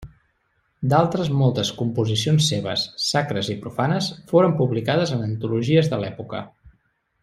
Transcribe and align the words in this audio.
D'altres 0.93 1.29
moltes 1.41 1.71
composicions 1.81 2.49
seves, 2.53 2.87
sacres 3.11 3.53
i 3.55 3.59
profanes, 3.67 4.11
foren 4.35 4.59
publicades 4.65 5.17
en 5.19 5.27
antologies 5.31 5.95
de 5.97 6.05
l'època. 6.05 6.47